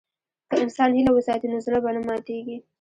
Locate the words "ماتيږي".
2.07-2.57